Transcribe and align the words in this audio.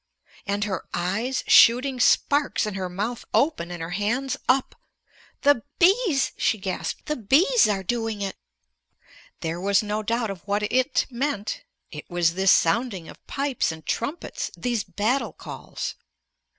And 0.47 0.63
her 0.63 0.87
eyes 0.95 1.43
shooting 1.45 1.99
sparks 1.99 2.65
and 2.65 2.75
her 2.75 2.89
mouth 2.89 3.23
open 3.35 3.69
and 3.69 3.83
her 3.83 3.91
hands 3.91 4.35
up. 4.49 4.73
"The 5.43 5.61
bees," 5.77 6.31
she 6.37 6.57
gasped, 6.57 7.05
"the 7.05 7.15
bees 7.15 7.69
are 7.69 7.83
doing 7.83 8.23
it!" 8.23 8.35
There 9.41 9.61
was 9.61 9.83
no 9.83 10.01
doubt 10.01 10.31
of 10.31 10.41
what 10.47 10.63
"it" 10.63 11.05
meant. 11.11 11.65
It 11.91 12.09
was 12.09 12.33
this 12.33 12.51
sounding 12.51 13.09
of 13.09 13.27
pipes 13.27 13.71
and 13.71 13.85
trumpets; 13.85 14.49
these 14.57 14.83
battle 14.83 15.33
calls. 15.33 15.93